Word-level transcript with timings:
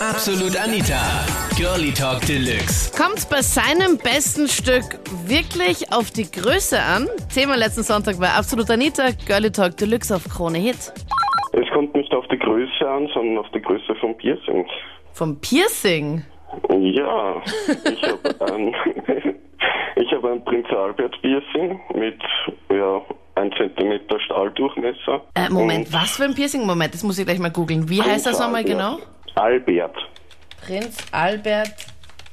Absolut 0.00 0.56
Anita. 0.56 1.26
Girlie 1.56 1.92
Talk 1.92 2.24
Deluxe. 2.24 2.92
Kommt's 2.96 3.26
bei 3.26 3.42
seinem 3.42 3.98
besten 3.98 4.46
Stück 4.46 5.00
wirklich 5.26 5.92
auf 5.92 6.12
die 6.12 6.30
Größe 6.30 6.80
an? 6.80 7.08
Thema 7.34 7.56
letzten 7.56 7.82
Sonntag 7.82 8.16
bei 8.20 8.28
Absolut 8.28 8.70
Anita, 8.70 9.08
Girlie 9.26 9.50
Talk 9.50 9.76
Deluxe 9.76 10.14
auf 10.14 10.22
Krone 10.28 10.58
Hit. 10.58 10.92
Es 11.52 11.68
kommt 11.74 11.96
nicht 11.96 12.14
auf 12.14 12.24
die 12.28 12.38
Größe 12.38 12.88
an, 12.88 13.08
sondern 13.12 13.38
auf 13.38 13.50
die 13.52 13.60
Größe 13.60 13.92
vom 14.00 14.16
Piercing. 14.16 14.68
Vom 15.14 15.40
Piercing? 15.40 16.22
Ja, 16.70 17.42
ich 17.84 18.02
habe 18.04 18.52
ein, 18.52 18.74
ich 19.96 20.12
habe 20.12 20.30
ein 20.30 20.44
Prinz 20.44 20.68
Albert 20.68 21.20
Piercing 21.22 21.80
mit 21.94 22.20
ja, 22.70 23.02
1 23.34 23.52
cm 23.56 24.20
Stahldurchmesser. 24.26 25.22
Äh, 25.34 25.48
Moment, 25.50 25.92
was 25.92 26.16
für 26.16 26.24
ein 26.24 26.36
Piercing? 26.36 26.64
Moment, 26.64 26.94
das 26.94 27.02
muss 27.02 27.18
ich 27.18 27.26
gleich 27.26 27.40
mal 27.40 27.50
googeln. 27.50 27.88
Wie 27.88 28.00
heißt 28.00 28.26
das 28.26 28.38
nochmal 28.38 28.62
Albert. 28.62 28.78
genau? 28.78 28.98
Albert. 29.38 29.96
Prinz 30.66 30.96
Albert 31.12 31.74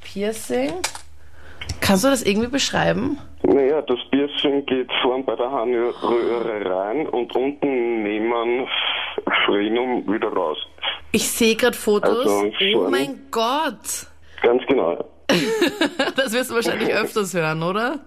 Piercing. 0.02 0.72
Kannst 1.80 2.04
du 2.04 2.08
das 2.08 2.24
irgendwie 2.24 2.48
beschreiben? 2.48 3.18
Naja, 3.44 3.80
das 3.82 3.98
Piercing 4.10 4.66
geht 4.66 4.90
vorn 5.02 5.24
bei 5.24 5.36
der 5.36 5.48
Harnröhre 5.48 6.64
rein 6.68 7.06
und 7.06 7.34
unten 7.36 8.02
nehmen 8.02 8.66
Frenum 9.44 10.04
wieder 10.12 10.28
raus. 10.28 10.58
Ich 11.12 11.30
sehe 11.30 11.54
gerade 11.54 11.76
Fotos. 11.76 12.26
Also, 12.26 12.50
oh 12.74 12.90
mein 12.90 13.20
Gott. 13.30 14.06
Ganz 14.42 14.62
genau. 14.66 15.04
Das 16.16 16.32
wirst 16.32 16.50
du 16.50 16.54
wahrscheinlich 16.56 16.92
öfters 16.92 17.34
hören, 17.34 17.62
oder? 17.62 18.00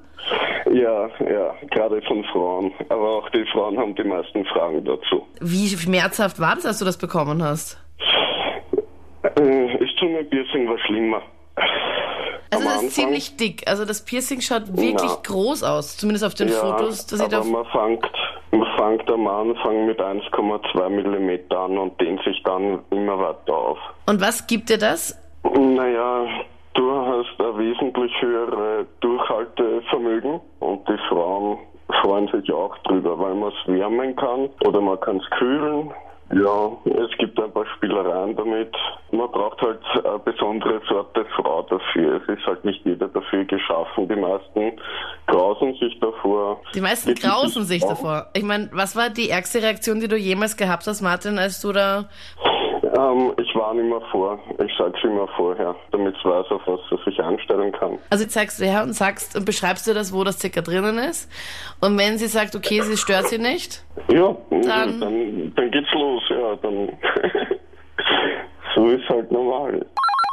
Ja, 0.71 1.09
ja, 1.29 1.55
gerade 1.71 2.01
von 2.01 2.23
Frauen. 2.25 2.73
Aber 2.89 3.09
auch 3.17 3.29
die 3.29 3.45
Frauen 3.53 3.77
haben 3.77 3.95
die 3.95 4.03
meisten 4.03 4.45
Fragen 4.45 4.83
dazu. 4.83 5.25
Wie 5.39 5.67
schmerzhaft 5.69 6.39
war 6.39 6.55
das, 6.55 6.65
als 6.65 6.79
du 6.79 6.85
das 6.85 6.97
bekommen 6.97 7.41
hast? 7.41 7.77
Äh, 9.23 9.77
Das 9.79 9.89
Zungenpiercing 9.99 10.69
war 10.69 10.77
schlimmer. 10.79 11.21
Also 12.51 12.65
das 12.65 12.83
ist 12.83 12.95
ziemlich 12.95 13.37
dick. 13.37 13.63
Also 13.67 13.85
das 13.85 14.03
Piercing 14.03 14.41
schaut 14.41 14.67
wirklich 14.75 15.11
Ja. 15.11 15.17
groß 15.23 15.63
aus. 15.63 15.97
Zumindest 15.97 16.25
auf 16.25 16.33
den 16.33 16.47
ja, 16.47 16.55
Fotos. 16.55 17.11
Ich 17.11 17.21
aber 17.21 17.43
man 17.43 17.65
fängt, 17.67 18.11
man 18.51 18.67
fängt 18.77 19.11
am 19.11 19.27
Anfang 19.27 19.85
mit 19.85 19.99
1,2 19.99 20.89
mm 20.89 21.53
an 21.55 21.77
und 21.77 21.99
dehnt 22.01 22.23
sich 22.23 22.41
dann 22.43 22.79
immer 22.89 23.19
weiter 23.19 23.53
auf. 23.55 23.77
Und 24.07 24.19
was 24.21 24.47
gibt 24.47 24.69
dir 24.69 24.77
das? 24.77 25.15
Naja, 25.43 26.25
du 26.73 26.91
hast 26.91 27.39
ein 27.39 27.57
wesentlich 27.57 28.11
höhere 28.19 28.85
Durchhaltevermögen 29.01 30.39
und 30.59 30.87
die 30.87 30.97
Frauen 31.07 31.59
freuen 32.01 32.27
sich 32.29 32.51
auch 32.51 32.77
drüber, 32.79 33.17
weil 33.19 33.35
man 33.35 33.51
es 33.51 33.67
wärmen 33.73 34.15
kann 34.15 34.49
oder 34.65 34.81
man 34.81 34.99
kann 34.99 35.17
es 35.17 35.29
kühlen. 35.37 35.91
Ja, 36.31 36.77
es 36.85 37.17
gibt 37.17 37.39
ein 37.39 37.51
paar 37.51 37.65
Spielereien 37.75 38.35
damit. 38.35 38.75
Man 39.11 39.31
braucht 39.31 39.59
halt 39.61 39.79
eine 40.03 40.19
besondere 40.19 40.79
Sorte 40.87 41.25
Frau 41.35 41.63
dafür. 41.63 42.21
Es 42.21 42.37
ist 42.37 42.45
halt 42.45 42.63
nicht 42.63 42.85
jeder 42.85 43.07
dafür 43.07 43.45
geschaffen. 43.45 44.07
Die 44.07 44.15
meisten 44.15 44.73
grausen 45.25 45.73
sich 45.73 45.99
davor. 45.99 46.61
Die 46.75 46.81
meisten 46.81 47.09
Wirklich 47.09 47.31
grausen 47.31 47.63
sich 47.63 47.81
davor. 47.81 48.27
Ich 48.33 48.43
meine, 48.43 48.69
was 48.71 48.95
war 48.95 49.09
die 49.09 49.31
ärgste 49.31 49.63
Reaktion, 49.63 49.99
die 49.99 50.07
du 50.07 50.17
jemals 50.17 50.55
gehabt 50.55 50.85
hast, 50.85 51.01
Martin, 51.01 51.39
als 51.39 51.61
du 51.61 51.71
da... 51.71 52.05
Ähm, 52.99 53.33
ich 53.37 53.55
warne 53.55 53.81
immer 53.81 54.01
vor. 54.11 54.37
Ich 54.65 54.71
sag's 54.77 54.99
immer 55.03 55.27
vorher, 55.37 55.73
damit 55.91 56.15
es 56.17 56.25
weiß, 56.25 56.47
auf 56.51 56.61
was 56.65 56.79
er 56.91 56.97
sich 57.05 57.17
einstellen 57.21 57.71
kann. 57.71 57.97
Also 58.09 58.25
zeigst 58.25 58.59
du 58.59 58.65
her 58.65 58.83
und 58.83 58.93
sagst 58.93 59.37
und 59.37 59.45
beschreibst 59.45 59.87
dir 59.87 59.93
das, 59.93 60.11
wo 60.13 60.23
das 60.25 60.37
circa 60.39 60.59
drinnen 60.61 60.97
ist. 60.97 61.31
Und 61.79 61.97
wenn 61.97 62.17
sie 62.17 62.27
sagt, 62.27 62.55
okay, 62.55 62.81
sie 62.81 62.97
stört 62.97 63.27
sie 63.27 63.37
nicht, 63.37 63.85
Ja, 64.09 64.35
Dann- 64.49 64.99
dann, 64.99 65.53
dann, 65.55 65.71
geht's 65.71 65.91
los, 65.93 66.23
ja, 66.29 66.55
dann 66.57 66.89
so 68.75 68.87
ist 68.89 69.07
halt 69.07 69.31
normal. 69.31 69.85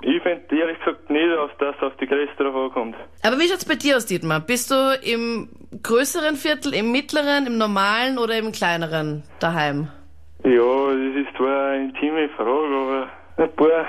Ich 0.03 0.23
finde 0.23 0.43
ehrlich 0.57 0.79
gesagt 0.79 1.09
nicht, 1.11 1.25
dass 1.37 1.51
das 1.59 1.83
auf 1.83 1.97
die 2.01 2.07
Größe 2.07 2.31
drauf 2.37 2.55
ankommt. 2.55 2.97
Aber 3.25 3.39
wie 3.39 3.49
schaut's 3.49 3.65
bei 3.65 3.75
dir 3.77 3.97
aus, 3.97 4.07
Dietmar? 4.07 4.41
Bist 4.41 4.71
du 4.71 4.75
im 5.03 5.49
größeren 5.83 6.37
Viertel, 6.37 6.75
im 6.75 6.91
mittleren, 6.93 7.47
im 7.47 7.59
normalen 7.59 8.19
oder 8.19 8.37
im 8.39 8.53
kleineren 8.53 9.23
daheim? 9.41 9.89
Ja, 10.47 10.95
das 10.95 11.27
ist 11.27 11.37
zwar 11.37 11.71
eine 11.73 11.85
intime 11.87 12.29
Frage, 12.37 12.47
aber 12.47 13.09
ein 13.37 13.57
paar 13.57 13.85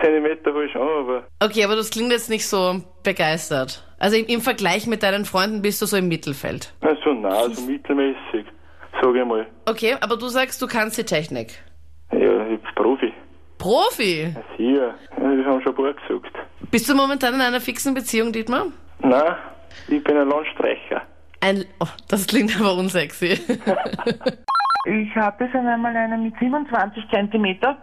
Zentimeter 0.00 0.54
halt 0.54 0.70
schon, 0.70 0.80
aber 0.88 1.24
Okay, 1.38 1.64
aber 1.64 1.76
das 1.76 1.90
klingt 1.90 2.10
jetzt 2.12 2.30
nicht 2.30 2.48
so 2.48 2.80
begeistert. 3.02 3.84
Also 3.98 4.16
im, 4.16 4.24
im 4.26 4.40
Vergleich 4.40 4.86
mit 4.86 5.02
deinen 5.02 5.26
Freunden 5.26 5.60
bist 5.60 5.82
du 5.82 5.86
so 5.86 5.98
im 5.98 6.08
Mittelfeld. 6.08 6.72
also 6.80 7.12
nein, 7.12 7.52
so 7.52 7.62
mittelmäßig, 7.70 8.46
sage 9.02 9.20
ich 9.20 9.26
mal. 9.26 9.46
Okay, 9.66 9.96
aber 10.00 10.16
du 10.16 10.28
sagst, 10.28 10.62
du 10.62 10.66
kannst 10.66 10.96
die 10.96 11.04
Technik. 11.04 11.58
Ja, 12.10 12.46
ich 12.46 12.58
bin 12.60 12.74
Profi. 12.74 13.12
Profi! 13.58 14.34
Ja, 14.34 14.42
sicher. 14.56 14.94
Das 15.10 15.46
haben 15.46 15.62
schon 15.62 15.72
ein 15.72 15.76
paar 15.76 15.92
gesagt. 15.92 16.36
Bist 16.70 16.88
du 16.88 16.94
momentan 16.94 17.34
in 17.34 17.40
einer 17.42 17.60
fixen 17.60 17.92
Beziehung, 17.92 18.32
Dietmar? 18.32 18.68
Nein, 19.00 19.34
ich 19.88 20.02
bin 20.02 20.16
ein 20.16 20.26
Landstreicher. 20.28 21.02
Ein, 21.40 21.66
oh, 21.80 21.86
das 22.08 22.26
klingt 22.26 22.58
aber 22.58 22.74
unsexy. 22.76 23.38
Ich 25.12 25.16
hatte 25.20 25.46
schon 25.52 25.66
einmal 25.66 25.94
eine 25.94 26.16
mit 26.16 26.38
27 26.38 27.04
Zentimeter 27.10 27.76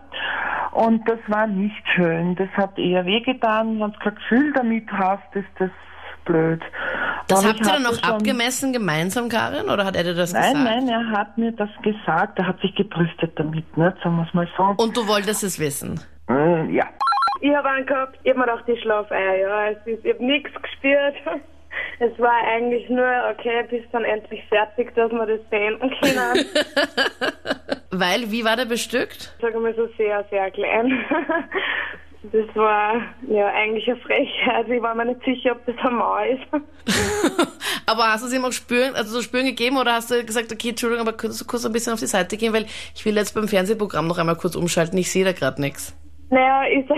und 0.72 1.08
das 1.08 1.20
war 1.28 1.46
nicht 1.46 1.88
schön. 1.96 2.36
Das 2.36 2.50
hat 2.58 2.78
eher 2.80 3.06
wehgetan. 3.06 3.80
Wenn 3.80 3.92
du 3.92 4.00
kein 4.00 4.16
Gefühl 4.16 4.54
damit 4.54 4.92
hast, 4.92 5.36
ist 5.36 5.48
das 5.60 5.70
blöd. 6.26 6.62
Das 7.28 7.40
Aber 7.40 7.50
habt 7.50 7.60
ihr 7.60 7.74
dann 7.74 7.84
noch 7.84 8.02
abgemessen 8.02 8.74
gemeinsam, 8.74 9.30
Karin? 9.30 9.70
Oder 9.70 9.86
hat 9.86 9.96
er 9.96 10.04
dir 10.04 10.16
das 10.16 10.34
Nein, 10.34 10.54
gesagt? 10.54 10.66
nein, 10.66 10.88
er 10.88 11.12
hat 11.12 11.38
mir 11.38 11.52
das 11.52 11.70
gesagt. 11.84 12.40
Er 12.40 12.48
hat 12.48 12.60
sich 12.62 12.74
gebrüstet 12.74 13.34
damit, 13.36 13.78
ne? 13.78 13.96
sagen 14.04 14.16
wir 14.16 14.26
es 14.28 14.34
mal 14.34 14.48
so. 14.58 14.84
Und 14.84 14.98
du 14.98 15.08
wolltest 15.08 15.44
es 15.44 15.60
wissen? 15.60 16.00
Mm, 16.28 16.72
ja. 16.72 16.86
Ich 17.42 17.56
habe 17.56 17.70
einen 17.70 17.86
gehabt, 17.86 18.18
ich 18.24 18.32
habe 18.32 18.40
mir 18.40 18.46
gedacht, 18.46 18.68
ich 18.68 18.82
schlafe 18.82 19.14
ein, 19.14 19.40
ja. 19.40 19.68
Es 19.70 19.78
ist, 19.86 20.04
ich 20.04 20.14
habe 20.14 20.26
nichts 20.26 20.50
gespürt. 20.62 21.16
Es 22.02 22.18
war 22.18 22.44
eigentlich 22.48 22.90
nur, 22.90 23.10
okay, 23.30 23.66
bis 23.70 23.84
dann 23.92 24.06
endlich 24.06 24.42
fertig, 24.48 24.96
dass 24.96 25.12
wir 25.12 25.26
das 25.26 25.42
beenden 25.50 25.92
können. 26.02 26.46
Weil, 27.92 28.32
wie 28.32 28.46
war 28.46 28.56
der 28.56 28.66
bestückt? 28.66 29.36
Sagen 29.42 29.56
wir 29.56 29.60
mal 29.60 29.76
so 29.76 29.88
sehr, 29.98 30.26
sehr 30.30 30.50
klein. 30.52 31.06
Das 32.22 32.54
war 32.54 33.02
ja 33.30 33.48
eigentlich 33.48 33.88
eine 33.88 33.98
Frechheit. 33.98 34.68
Ich 34.68 34.82
war 34.82 34.94
mir 34.94 35.06
nicht 35.06 35.24
sicher, 35.24 35.54
ob 35.54 35.66
das 35.66 35.76
ein 35.86 35.96
Mann 35.96 36.28
ist. 36.28 36.48
aber 37.86 38.04
hast 38.12 38.24
du 38.24 38.28
es 38.28 38.34
ihm 38.34 38.44
auch 38.44 38.52
spüren, 38.52 38.94
also 38.96 39.12
so 39.12 39.22
spüren 39.22 39.46
gegeben 39.46 39.78
oder 39.78 39.94
hast 39.94 40.12
du 40.12 40.24
gesagt, 40.26 40.52
okay, 40.52 40.70
Entschuldigung, 40.70 41.08
aber 41.08 41.16
könntest 41.16 41.42
du 41.42 41.46
kurz 41.46 41.66
ein 41.66 41.72
bisschen 41.72 41.94
auf 41.94 42.00
die 42.00 42.08
Seite 42.08 42.36
gehen, 42.36 42.54
weil 42.54 42.66
ich 42.94 43.06
will 43.06 43.16
jetzt 43.16 43.36
beim 43.36 43.48
Fernsehprogramm 43.48 44.08
noch 44.08 44.18
einmal 44.18 44.36
kurz 44.36 44.56
umschalten, 44.56 44.98
ich 44.98 45.12
sehe 45.12 45.24
da 45.24 45.32
gerade 45.32 45.62
nichts. 45.62 45.98
Naja, 46.30 46.64
ich 46.70 46.86
sag. 46.88 46.98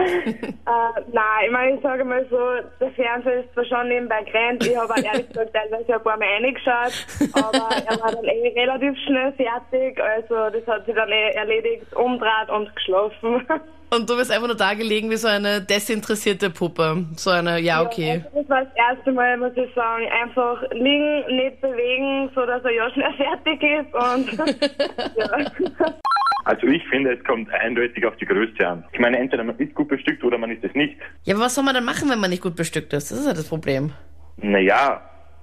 Äh, 0.00 1.00
nein, 1.12 1.44
ich 1.46 1.50
meine, 1.50 1.74
ich 1.76 1.82
sage 1.82 2.04
mal 2.04 2.26
so, 2.30 2.38
der 2.80 2.90
Fernseher 2.92 3.40
ist 3.40 3.52
zwar 3.54 3.64
schon 3.64 3.88
nebenbei 3.88 4.22
gerannt, 4.24 4.66
ich 4.66 4.76
habe 4.76 4.92
auch 4.92 4.96
ehrlich 4.96 5.28
gesagt 5.28 5.54
teilweise 5.54 5.94
ein 5.94 6.02
paar 6.02 6.16
Mal 6.16 6.28
reingeschaut, 6.28 7.06
aber 7.32 7.68
er 7.86 8.00
war 8.00 8.12
dann 8.12 8.24
eh 8.24 8.48
relativ 8.60 8.96
schnell 9.06 9.32
fertig, 9.32 10.00
also 10.00 10.50
das 10.50 10.66
hat 10.66 10.86
sich 10.86 10.94
dann 10.94 11.10
eh 11.10 11.30
erledigt, 11.30 11.94
umdreht 11.94 12.48
und 12.48 12.74
geschlafen. 12.74 13.46
Und 13.92 14.08
du 14.08 14.16
bist 14.16 14.30
einfach 14.30 14.46
nur 14.46 14.56
da 14.56 14.74
gelegen 14.74 15.10
wie 15.10 15.16
so 15.16 15.26
eine 15.26 15.60
desinteressierte 15.60 16.48
Puppe. 16.48 17.06
So 17.16 17.30
eine, 17.30 17.58
ja, 17.58 17.82
okay. 17.82 18.22
Also 18.24 18.40
das 18.40 18.48
war 18.48 18.64
das 18.64 18.74
erste 18.76 19.10
Mal, 19.10 19.36
muss 19.36 19.52
ich 19.56 19.74
sagen, 19.74 20.06
einfach 20.22 20.62
liegen, 20.70 21.26
nicht 21.36 21.60
bewegen, 21.60 22.30
so 22.32 22.46
dass 22.46 22.62
er 22.62 22.70
ja 22.70 22.88
schnell 22.90 23.12
fertig 23.16 23.62
ist 23.62 23.92
und 23.92 24.32
ja. 25.16 25.96
Also 26.44 26.66
ich 26.66 26.86
finde, 26.88 27.12
es 27.12 27.24
kommt 27.24 27.50
eindeutig 27.52 28.04
auf 28.06 28.16
die 28.16 28.24
Größe 28.26 28.66
an. 28.66 28.84
Ich 28.92 28.98
meine, 29.00 29.18
entweder 29.18 29.44
man 29.44 29.58
ist 29.58 29.74
gut 29.74 29.88
bestückt 29.88 30.24
oder 30.24 30.38
man 30.38 30.50
ist 30.50 30.64
es 30.64 30.74
nicht. 30.74 30.96
Ja, 31.24 31.34
aber 31.34 31.44
was 31.44 31.54
soll 31.54 31.64
man 31.64 31.74
dann 31.74 31.84
machen, 31.84 32.08
wenn 32.10 32.18
man 32.20 32.30
nicht 32.30 32.42
gut 32.42 32.56
bestückt 32.56 32.92
ist? 32.92 33.10
Das 33.10 33.18
ist 33.18 33.26
ja 33.26 33.32
das 33.34 33.48
Problem. 33.48 33.92
Naja, 34.38 35.02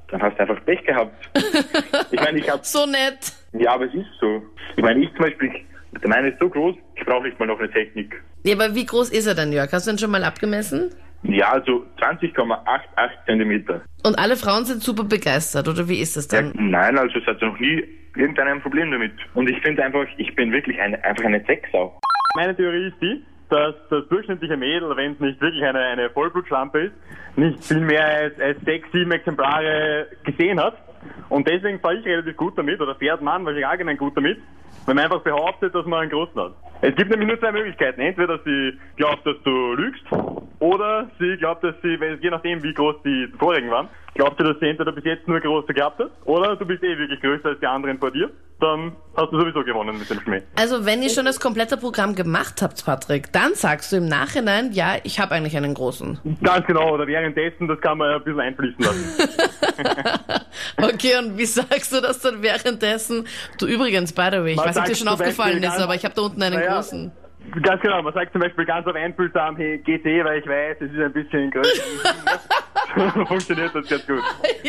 dann 0.10 0.22
hast 0.22 0.38
du 0.38 0.42
einfach 0.42 0.64
Pech 0.66 0.84
gehabt. 0.86 1.30
Ich 2.12 2.20
meine, 2.22 2.40
ich 2.40 2.50
habe, 2.50 2.62
So 2.64 2.86
nett. 2.86 3.34
ja, 3.54 3.74
aber 3.74 3.86
es 3.86 3.94
ist 3.94 4.08
so. 4.20 4.42
Ich 4.76 4.84
meine, 4.84 5.02
ich 5.04 5.10
zum 5.10 5.20
Beispiel, 5.20 5.52
der 6.02 6.10
meine 6.10 6.30
ist 6.30 6.40
so 6.40 6.50
groß, 6.50 6.76
ich 6.96 7.06
brauche 7.06 7.24
nicht 7.28 7.38
mal 7.40 7.46
noch 7.46 7.60
eine 7.60 7.70
Technik. 7.72 8.22
Ja, 8.44 8.56
aber 8.56 8.74
wie 8.76 8.86
groß 8.86 9.10
ist 9.10 9.28
er 9.28 9.36
denn, 9.36 9.52
Jörg? 9.52 9.72
Hast 9.72 9.88
du 9.88 9.92
ihn 9.92 9.98
schon 9.98 10.12
mal 10.12 10.24
abgemessen? 10.24 10.92
Ja, 11.24 11.52
also 11.54 11.86
20,88 12.00 13.26
Zentimeter. 13.26 13.82
Und 14.06 14.18
alle 14.18 14.36
Frauen 14.36 14.66
sind 14.66 14.82
super 14.82 15.04
begeistert, 15.04 15.68
oder 15.68 15.88
wie 15.90 16.00
ist 16.00 16.16
es 16.16 16.32
Ja, 16.32 16.42
dann? 16.42 16.54
nein, 16.56 16.98
also 16.98 17.18
es 17.20 17.26
hat 17.26 17.42
noch 17.42 17.60
nie 17.60 17.84
irgendein 18.16 18.62
Problem 18.62 18.92
damit. 18.92 19.12
Und 19.34 19.50
ich 19.50 19.60
finde 19.62 19.84
einfach, 19.84 20.06
ich 20.18 20.34
bin 20.36 20.52
wirklich 20.52 20.80
eine, 20.80 21.04
einfach 21.04 21.26
eine 21.26 21.44
Sexsau. 21.46 22.00
Meine 22.36 22.56
Theorie 22.56 22.88
ist 22.88 23.02
die, 23.02 23.24
dass 23.50 23.76
das 23.90 24.08
durchschnittliche 24.10 24.58
Mädel, 24.58 24.96
wenn 24.96 25.14
es 25.14 25.20
nicht 25.20 25.42
wirklich 25.42 25.64
eine, 25.64 25.80
eine 25.80 26.10
Vollblutschlampe 26.12 26.80
ist, 26.80 26.94
nicht 27.36 27.64
viel 27.64 27.80
mehr 27.82 28.06
als, 28.06 28.40
als 28.40 28.60
sechs, 28.62 28.88
sieben 28.92 29.12
Exemplare 29.12 30.08
gesehen 30.24 30.60
hat. 30.60 30.78
Und 31.30 31.48
deswegen 31.48 31.80
fahre 31.80 31.96
ich 31.98 32.06
relativ 32.06 32.36
gut 32.38 32.58
damit, 32.58 32.80
oder 32.82 32.96
fährt 32.96 33.22
man 33.22 33.44
wahrscheinlich 33.46 33.68
allgemein 33.68 33.98
gut 33.98 34.16
damit, 34.18 34.38
wenn 34.86 34.96
man 34.96 35.06
einfach 35.06 35.22
behauptet, 35.22 35.74
dass 35.76 35.86
man 35.86 36.02
einen 36.02 36.10
großen 36.12 36.40
hat. 36.42 36.54
Es 36.82 36.96
gibt 36.96 37.10
nämlich 37.10 37.28
nur 37.28 37.40
zwei 37.40 37.52
Möglichkeiten. 37.52 38.02
Entweder 38.02 38.40
sie 38.44 38.74
glaubt, 38.98 39.26
dass 39.26 39.36
du 39.44 39.74
lügst, 39.74 40.04
oder 40.60 41.10
sie 41.20 41.38
glaubt, 41.38 41.64
dass 41.64 41.76
sie, 41.82 42.00
wenn- 42.00 42.20
je 42.22 42.30
nachdem 42.30 42.64
wie 42.64 42.74
groß 42.74 42.96
die 43.06 43.28
vorigen 43.38 43.70
waren, 43.70 43.88
glaubt 44.16 44.38
sie, 44.40 44.44
dass 44.44 44.60
sie 44.60 44.68
entweder 44.68 44.92
bis 44.92 45.04
jetzt 45.06 45.28
nur 45.28 45.40
große 45.40 45.74
gehabt 45.74 46.00
hat, 46.00 46.12
oder 46.26 46.56
du 46.56 46.66
bist 46.66 46.84
eh 46.84 46.98
wirklich 46.98 47.20
größer 47.22 47.50
als 47.50 47.60
die 47.60 47.68
anderen 47.68 48.00
vor 48.00 48.12
dir, 48.12 48.30
dann 48.60 48.94
hast 49.16 49.32
du 49.32 49.40
sowieso 49.40 49.64
gewonnen 49.64 50.00
mit 50.00 50.10
dem 50.10 50.20
Schmäh. 50.22 50.42
Also 50.60 50.84
wenn 50.84 51.04
ihr 51.04 51.12
schon 51.12 51.26
das 51.26 51.40
komplette 51.40 51.78
Programm 51.78 52.16
gemacht 52.16 52.60
habt, 52.64 52.84
Patrick, 52.84 53.32
dann 53.32 53.54
sagst 53.54 53.92
du 53.92 53.98
im 53.98 54.08
Nachhinein, 54.08 54.72
ja, 54.72 54.96
ich 55.04 55.20
habe 55.20 55.36
eigentlich 55.36 55.56
einen 55.56 55.76
großen. 55.76 56.18
Ganz 56.44 56.66
genau, 56.66 56.92
oder 56.96 57.06
währenddessen, 57.06 57.68
das 57.68 57.80
kann 57.82 58.00
man 58.00 58.16
ein 58.16 58.24
bisschen 58.24 58.40
einfließen 58.40 58.84
lassen. 58.84 59.30
Okay, 60.82 61.18
und 61.20 61.38
wie 61.38 61.46
sagst 61.46 61.92
du 61.94 62.02
das 62.02 62.20
dann 62.20 62.42
währenddessen? 62.42 63.28
Du 63.60 63.68
übrigens, 63.68 64.12
by 64.14 64.30
the 64.32 64.38
way, 64.38 64.52
ich 64.52 64.56
Man 64.58 64.66
weiß 64.68 64.76
nicht, 64.76 64.82
ob 64.84 64.90
dir 64.90 64.96
schon 64.96 65.08
aufgefallen 65.08 65.62
ist, 65.64 65.80
aber 65.80 65.96
ich 65.96 66.04
habe 66.04 66.16
da 66.16 66.22
unten 66.24 66.42
einen 66.42 66.56
Naja, 66.56 66.76
großen. 66.76 67.12
Ganz 67.62 67.82
genau, 67.82 68.02
man 68.02 68.14
sagt 68.14 68.34
zum 68.34 68.42
Beispiel 68.42 68.66
ganz 68.66 68.86
auf 68.88 68.96
einfühlsam, 68.96 69.56
hey, 69.56 69.78
GT, 69.78 70.24
weil 70.26 70.40
ich 70.40 70.48
weiß, 70.48 70.78
es 70.82 70.92
ist 70.92 71.00
ein 71.00 71.14
bisschen 71.14 71.52
größer. 71.52 71.84
funktioniert 73.28 73.74
das 73.74 73.88
ganz 73.88 74.06
gut. 74.08 74.22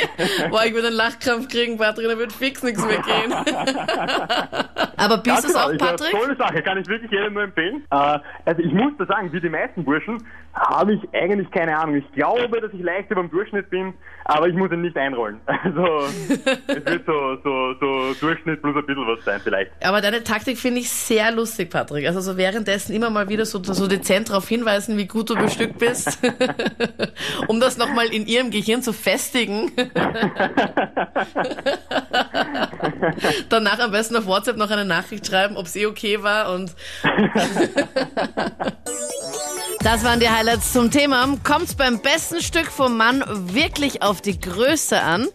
Boah, 0.50 0.64
ich 0.64 0.74
würde 0.74 0.88
einen 0.88 0.96
Lachkrampf 0.96 1.48
kriegen, 1.48 1.78
Patrick, 1.78 2.08
da 2.08 2.18
wird 2.18 2.32
fix 2.32 2.62
nichts 2.62 2.84
mehr 2.84 2.98
gehen. 2.98 3.32
aber 4.96 5.18
bist 5.18 5.44
du 5.44 5.48
es 5.48 5.52
genau, 5.52 5.66
auch, 5.66 5.70
ist 5.70 5.82
eine 5.82 5.90
Patrick? 5.90 6.10
Tolle 6.10 6.36
Sache, 6.36 6.62
kann 6.62 6.78
ich 6.78 6.88
wirklich 6.88 7.10
jedem 7.10 7.34
nur 7.34 7.44
empfehlen. 7.44 7.84
Äh, 7.90 8.18
also 8.44 8.62
ich 8.62 8.72
muss 8.72 8.92
da 8.98 9.06
sagen, 9.06 9.32
wie 9.32 9.40
die 9.40 9.48
meisten 9.48 9.84
Burschen 9.84 10.18
habe 10.54 10.94
ich 10.94 11.00
eigentlich 11.14 11.50
keine 11.50 11.76
Ahnung. 11.76 11.96
Ich 11.96 12.12
glaube, 12.12 12.60
dass 12.60 12.72
ich 12.72 12.82
leicht 12.82 13.10
über 13.10 13.20
dem 13.20 13.30
Durchschnitt 13.30 13.70
bin, 13.70 13.94
aber 14.24 14.48
ich 14.48 14.54
muss 14.54 14.70
ihn 14.72 14.82
nicht 14.82 14.96
einrollen. 14.96 15.40
Also 15.46 16.06
es 16.26 16.84
wird 16.84 17.06
so, 17.06 17.36
so, 17.44 17.74
so 17.80 18.14
Durchschnitt 18.20 18.60
plus 18.62 18.76
ein 18.76 18.86
bisschen 18.86 19.06
was 19.06 19.24
sein 19.24 19.40
vielleicht. 19.42 19.70
Aber 19.84 20.00
deine 20.00 20.24
Taktik 20.24 20.58
finde 20.58 20.80
ich 20.80 20.90
sehr 20.90 21.30
lustig, 21.32 21.70
Patrick. 21.70 22.06
Also 22.06 22.20
so 22.20 22.36
währenddessen 22.36 22.94
immer 22.94 23.10
mal 23.10 23.28
wieder 23.28 23.44
so, 23.44 23.62
so 23.62 23.86
dezent 23.86 24.30
darauf 24.30 24.48
hinweisen, 24.48 24.96
wie 24.96 25.06
gut 25.06 25.30
du 25.30 25.36
bestückt 25.36 25.78
bist, 25.78 26.18
um 27.48 27.60
das 27.60 27.78
nochmal 27.78 28.12
in 28.18 28.26
ihrem 28.26 28.50
Gehirn 28.50 28.82
zu 28.82 28.92
festigen. 28.92 29.70
Danach 33.48 33.78
am 33.78 33.92
besten 33.92 34.16
auf 34.16 34.26
WhatsApp 34.26 34.56
noch 34.56 34.70
eine 34.70 34.84
Nachricht 34.84 35.26
schreiben, 35.26 35.56
ob 35.56 35.66
es 35.66 35.76
eh 35.76 35.86
okay 35.86 36.22
war 36.22 36.52
und 36.52 36.74
Das 39.80 40.02
waren 40.02 40.18
die 40.18 40.28
Highlights 40.28 40.72
zum 40.72 40.90
Thema. 40.90 41.24
Kommt's 41.44 41.76
beim 41.76 42.00
besten 42.02 42.40
Stück 42.42 42.66
vom 42.66 42.96
Mann 42.96 43.22
wirklich 43.54 44.02
auf 44.02 44.20
die 44.20 44.38
Größe 44.38 45.00
an? 45.00 45.28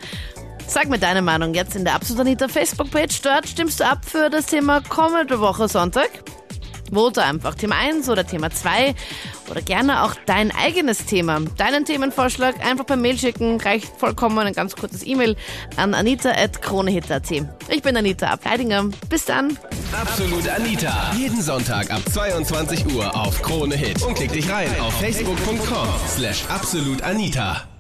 Sag 0.68 0.89
mir 0.89 1.00
deine 1.00 1.21
Meinung 1.21 1.53
jetzt 1.53 1.77
in 1.77 1.86
der 1.86 1.95
Absolut 1.95 2.21
Anita 2.21 2.50
Facebook-Page. 2.50 3.21
Dort 3.21 3.47
stimmst 3.47 3.79
du 3.79 3.86
ab 3.86 4.00
für 4.06 4.29
das 4.29 4.47
Thema 4.47 4.81
kommende 4.81 5.39
Woche 5.39 5.69
Sonntag. 5.69 6.09
Vote 6.93 7.23
einfach 7.23 7.55
Thema 7.55 7.75
1 7.77 8.09
oder 8.09 8.25
Thema 8.25 8.49
2 8.49 8.95
oder 9.49 9.61
gerne 9.61 10.03
auch 10.03 10.15
dein 10.25 10.51
eigenes 10.55 11.05
Thema. 11.05 11.41
Deinen 11.57 11.85
Themenvorschlag 11.85 12.65
einfach 12.65 12.85
per 12.85 12.95
Mail 12.95 13.17
schicken, 13.17 13.59
reicht 13.59 13.91
vollkommen 13.97 14.39
ein 14.39 14.53
ganz 14.53 14.75
kurzes 14.75 15.05
E-Mail 15.05 15.35
an 15.75 15.93
anita.kronehit.at. 15.93 17.31
Ich 17.69 17.81
bin 17.81 17.97
Anita 17.97 18.27
Ableidinger. 18.27 18.89
Bis 19.09 19.25
dann. 19.25 19.57
Absolut 19.91 20.47
Anita. 20.47 21.11
Jeden 21.17 21.41
Sonntag 21.41 21.91
ab 21.91 22.01
22 22.11 22.93
Uhr 22.93 23.15
auf 23.15 23.41
Krone 23.41 23.75
Hit. 23.75 24.01
Und 24.03 24.15
klick 24.15 24.31
dich 24.31 24.49
rein 24.49 24.69
auf 24.79 24.93
facebook.com 24.99 25.87
slash 26.07 26.43
absolutanita. 26.49 27.72